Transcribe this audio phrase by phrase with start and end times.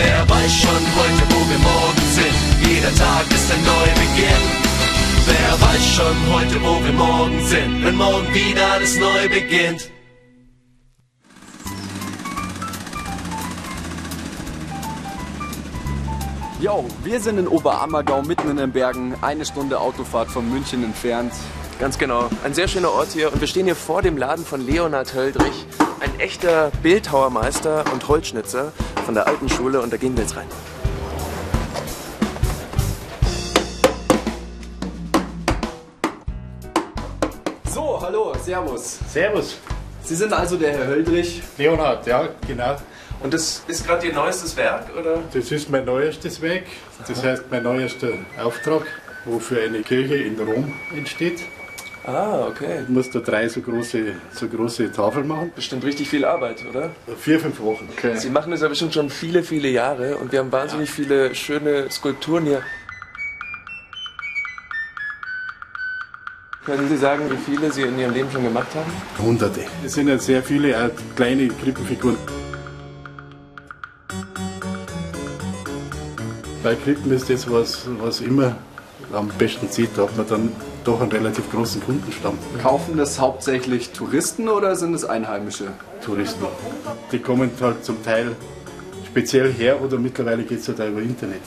[0.00, 2.70] Wer weiß schon heute, wo wir morgen sind?
[2.70, 4.44] Jeder Tag ist ein Neubeginn.
[5.26, 7.84] Wer weiß schon heute, wo wir morgen sind?
[7.84, 9.90] Wenn morgen wieder alles neu beginnt.
[16.60, 21.32] Yo, wir sind in Oberammergau, mitten in den Bergen, eine Stunde Autofahrt von München entfernt.
[21.80, 24.64] Ganz genau, ein sehr schöner Ort hier und wir stehen hier vor dem Laden von
[24.64, 25.66] Leonhard Höldrich,
[25.98, 28.72] ein echter Bildhauermeister und Holzschnitzer
[29.08, 30.46] von der alten Schule und da gehen wir jetzt rein.
[37.70, 38.98] So, hallo, servus.
[39.10, 39.56] Servus,
[40.02, 41.42] Sie sind also der Herr Höldrich.
[41.56, 42.76] Leonhard, ja, genau.
[43.22, 45.22] Und das ist gerade Ihr neuestes Werk, oder?
[45.32, 46.64] Das ist mein neuestes Werk,
[47.06, 48.82] das heißt mein neuester Auftrag,
[49.24, 51.40] wo für eine Kirche in Rom entsteht.
[52.08, 52.84] Ah, okay.
[52.84, 55.52] Ich muss da drei so große, so große Tafeln machen.
[55.54, 56.88] Bestimmt richtig viel Arbeit, oder?
[57.18, 57.86] Vier, fünf Wochen.
[58.14, 61.90] Sie machen das ja bestimmt schon viele, viele Jahre und wir haben wahnsinnig viele schöne
[61.90, 62.62] Skulpturen hier.
[66.64, 68.90] Können Sie sagen, wie viele Sie in Ihrem Leben schon gemacht haben?
[69.22, 69.60] Hunderte.
[69.84, 72.16] Es sind ja sehr viele auch kleine Krippenfiguren.
[76.62, 78.56] Bei Krippen ist das, was, was immer
[79.12, 79.90] am besten zieht.
[79.94, 80.52] Da hat man dann
[80.88, 82.38] doch einen relativ großen Kundenstamm.
[82.62, 85.68] Kaufen das hauptsächlich Touristen oder sind es Einheimische?
[86.02, 86.46] Touristen.
[87.12, 88.34] Die kommen halt zum Teil
[89.06, 91.42] speziell her oder mittlerweile geht es halt auch über Internet.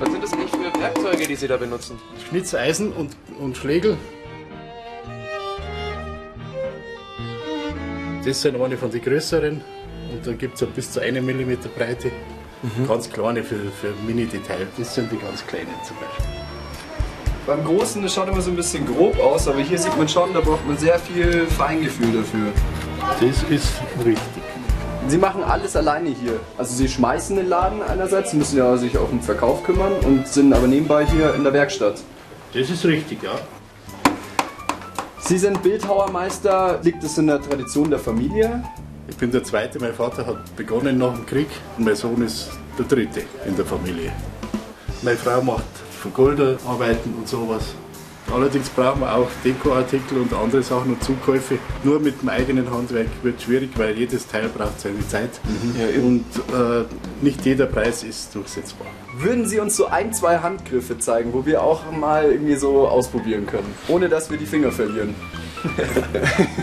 [0.00, 1.96] Was sind das eigentlich für Werkzeuge, die Sie da benutzen?
[2.28, 3.96] Schnitzeisen und, und Schlegel.
[8.24, 9.60] Das sind eine von den größeren
[10.12, 12.10] und da gibt es bis zu einem Millimeter Breite.
[12.86, 14.66] Ganz kleine für, für Mini-Detail.
[14.76, 16.26] Das sind die ganz kleinen zum Beispiel.
[17.46, 20.32] Beim Großen, das schaut immer so ein bisschen grob aus, aber hier sieht man schon,
[20.34, 22.52] da braucht man sehr viel Feingefühl dafür.
[23.18, 23.72] Das ist
[24.04, 24.42] richtig.
[25.08, 26.38] Sie machen alles alleine hier.
[26.58, 30.28] Also Sie schmeißen den Laden einerseits, müssen ja sich auch um den Verkauf kümmern und
[30.28, 32.02] sind aber nebenbei hier in der Werkstatt.
[32.52, 33.32] Das ist richtig, ja.
[35.20, 38.62] Sie sind Bildhauermeister, liegt es in der Tradition der Familie?
[39.10, 42.48] Ich bin der Zweite, mein Vater hat begonnen nach dem Krieg und mein Sohn ist
[42.78, 44.12] der Dritte in der Familie.
[45.02, 45.64] Meine Frau macht
[46.00, 47.74] Vergolderarbeiten und sowas.
[48.32, 51.58] Allerdings brauchen wir auch Dekoartikel und andere Sachen und Zukäufe.
[51.82, 55.40] Nur mit dem eigenen Handwerk wird schwierig, weil jedes Teil braucht seine Zeit.
[56.02, 56.84] und äh,
[57.20, 58.86] nicht jeder Preis ist durchsetzbar.
[59.18, 63.46] Würden Sie uns so ein, zwei Handgriffe zeigen, wo wir auch mal irgendwie so ausprobieren
[63.46, 65.16] können, ohne dass wir die Finger verlieren?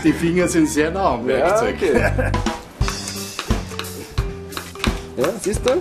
[0.04, 1.76] Die Finger sind sehr nah am Werkzeug.
[1.76, 1.92] okay.
[5.16, 5.80] ja, siehst du?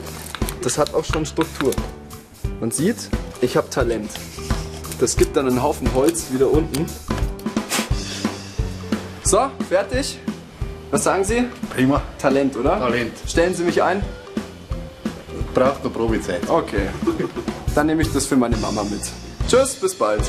[0.62, 1.72] Das hat auch schon Struktur.
[2.60, 3.10] Man sieht,
[3.42, 4.10] ich habe Talent.
[5.00, 6.86] Das gibt dann einen Haufen Holz wieder unten.
[9.24, 10.20] So, fertig?
[10.90, 11.46] Was sagen Sie?
[11.76, 12.02] Prima.
[12.18, 12.80] Talent, oder?
[12.80, 13.14] Talent.
[13.28, 14.02] Stellen Sie mich ein?
[15.54, 16.50] Braucht noch Probezeit.
[16.50, 16.88] Okay.
[17.76, 19.02] Dann nehme ich das für meine Mama mit.
[19.48, 20.24] Tschüss, bis bald.